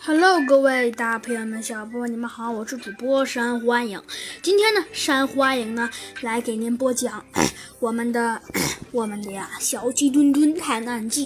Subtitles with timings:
[0.00, 4.00] Hello，各位大朋友们、小朋友，你们好，我是主播山欢迎。
[4.40, 5.90] 今天呢，山欢迎呢
[6.20, 7.24] 来给您播讲
[7.80, 8.40] 我们的
[8.92, 11.24] 我们的呀小鸡墩墩探案记。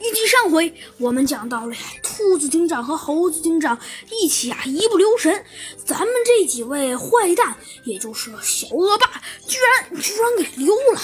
[0.00, 3.76] 预计上回我们讲到了，兔子警长和猴子警长
[4.10, 5.44] 一起啊一不留神，
[5.84, 11.00] 咱们这几位坏蛋，也就是小恶霸，居然居然给溜了，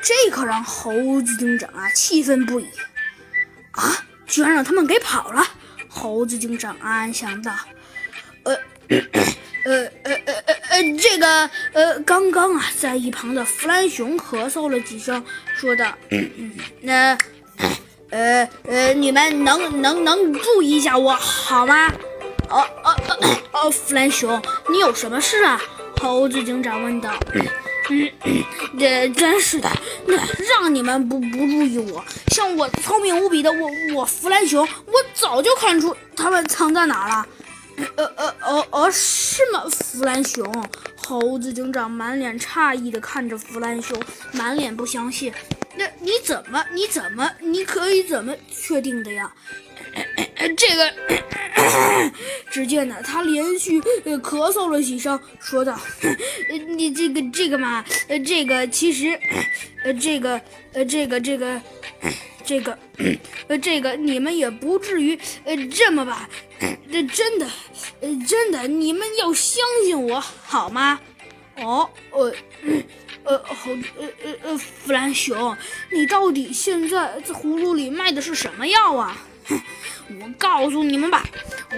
[0.00, 2.66] 这可让猴子警长啊气愤不已
[3.72, 4.06] 啊！
[4.26, 5.44] 居然让他们给跑了。
[5.90, 7.52] 猴子警长暗暗想到
[8.44, 8.54] ：“呃，
[9.66, 15.22] 呃，呃，呃，呃，呃，这个，呃，刚刚啊，在一旁的弗兰熊咳嗽了几声，
[15.56, 15.92] 说道
[16.80, 17.18] ：‘那，
[18.10, 21.88] 呃，呃，你们能能能注意一下我好吗？’
[22.48, 22.96] 哦，哦，
[23.52, 25.60] 哦，弗兰熊，你有什么事啊？”
[26.00, 27.12] 猴子警长问道。
[27.90, 28.44] 嗯，
[28.78, 29.68] 这真是的，
[30.06, 30.16] 那
[30.48, 37.26] 让你们不不注意我，像我聪明无比的我我弗兰熊，我早就看出他们藏在哪了。
[37.96, 39.64] 呃呃呃呃，是吗？
[39.70, 40.44] 弗兰熊，
[40.96, 43.98] 猴子警长满脸诧异的看着弗兰熊，
[44.32, 45.32] 满脸不相信。
[45.76, 46.62] 那你怎么？
[46.74, 47.30] 你怎么？
[47.40, 49.32] 你可以怎么确定的呀？
[50.56, 50.92] 这个。
[52.50, 55.78] 只见呢，他连续呃咳嗽了几声，说道
[56.68, 59.18] ：“你这个这个嘛，呃，这个其实，
[59.84, 60.40] 呃，这个
[60.72, 61.60] 呃，这个这个，
[62.44, 62.76] 这个，
[63.48, 66.28] 呃，这个你们也不至于呃这么吧？
[66.90, 67.46] 这真的，
[68.00, 70.98] 呃，真的，你们要相信我好吗？
[71.56, 72.32] 哦，呃，
[73.24, 75.56] 呃，好，呃呃呃，弗兰熊，
[75.92, 79.16] 你到底现在这葫芦里卖的是什么药啊？”
[80.20, 81.22] 我告诉你们吧，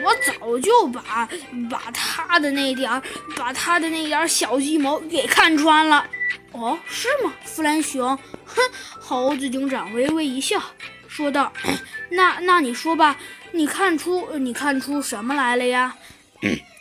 [0.02, 1.28] 我早就把
[1.70, 3.02] 把他的那点儿，
[3.36, 6.06] 把他的那点儿小计谋给看穿了。
[6.52, 7.32] 哦，是吗？
[7.44, 8.60] 弗兰熊，哼！
[9.00, 10.62] 猴子警长微微一笑，
[11.08, 11.52] 说道
[12.10, 13.16] ：“那那你说吧，
[13.52, 15.96] 你看出你看出什么来了呀？”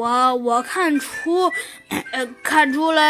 [0.00, 1.52] 我我看出，
[2.10, 3.02] 呃，看出了，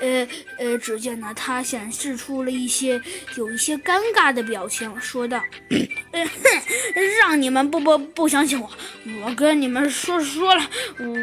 [0.00, 0.26] 呃
[0.58, 3.00] 呃，只见呢，他显示出了一些
[3.36, 5.40] 有一些尴尬的表情，说道
[6.10, 6.28] ：“哼，
[7.20, 8.68] 让你们不不不相信我，
[9.24, 10.68] 我跟你们说说了，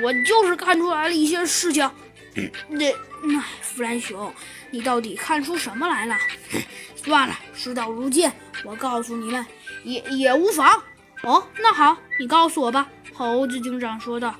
[0.01, 1.91] 我就是看出来了一些事情。
[2.69, 4.33] 那那弗兰熊，
[4.69, 6.15] 你到底看出什么来了？
[6.95, 8.31] 算了，事到如今，
[8.63, 9.45] 我告诉你们
[9.83, 10.81] 也也无妨。
[11.23, 14.33] 哦，那好，你告诉我吧。”猴子警长说道。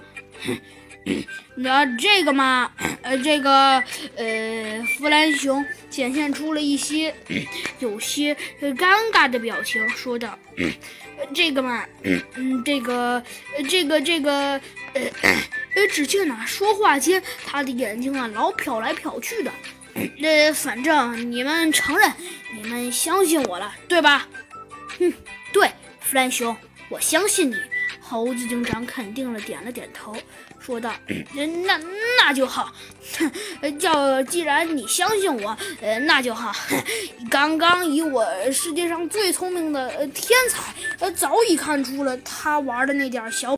[1.56, 2.72] 那这个嘛，
[3.02, 3.84] 呃，这个，
[4.16, 7.14] 呃，弗兰熊显现出了一些
[7.80, 10.38] 有些尴尬的表情，说道
[11.34, 13.22] ：“这个嘛，嗯，这个，
[13.68, 14.32] 这个，这个，
[14.94, 15.02] 呃，
[15.76, 19.52] 呃，只见呢，说话间，他的眼睛啊，老瞟来瞟去的。
[20.22, 22.12] 呃，反正你们承认，
[22.56, 24.28] 你们相信我了，对吧？
[25.00, 25.12] 嗯，
[25.52, 25.68] 对，
[26.00, 26.56] 弗兰熊，
[26.90, 27.56] 我相信你。”
[28.12, 30.14] 猴子警长肯定了，点了点头，
[30.60, 30.94] 说道
[31.66, 31.80] ：“那
[32.18, 32.70] 那就好。
[33.18, 33.32] 哼，
[33.80, 36.52] 叫既然你相信我，呃，那就好。
[37.32, 43.50] 刚刚以我世界上最聪明的天才，呃，早已看出了他玩的那点小。”